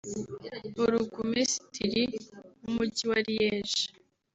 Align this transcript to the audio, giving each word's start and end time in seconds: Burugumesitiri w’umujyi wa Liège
Burugumesitiri 0.75 2.03
w’umujyi 2.61 3.03
wa 3.11 3.19
Liège 3.25 3.83